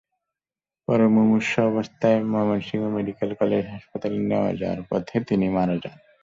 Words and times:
পরে 0.87 1.05
মুমূর্ষু 1.15 1.57
অবস্থায় 1.71 2.19
Mymensingh 2.31 2.83
medical 2.95 3.29
college 3.39 3.63
হাসপাতালে 3.73 4.17
নেওয়ার 4.29 4.79
পথে 4.89 5.15
তিনি 5.29 5.45
মারা 5.55 5.75
যান। 5.83 5.97